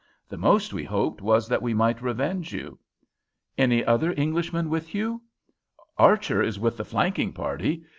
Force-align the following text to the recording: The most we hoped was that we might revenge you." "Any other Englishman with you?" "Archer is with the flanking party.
The 0.29 0.35
most 0.37 0.73
we 0.73 0.83
hoped 0.83 1.21
was 1.21 1.47
that 1.47 1.61
we 1.61 1.75
might 1.75 2.01
revenge 2.01 2.51
you." 2.53 2.79
"Any 3.55 3.85
other 3.85 4.15
Englishman 4.17 4.67
with 4.67 4.95
you?" 4.95 5.21
"Archer 5.95 6.41
is 6.41 6.57
with 6.57 6.75
the 6.77 6.85
flanking 6.85 7.31
party. 7.33 7.83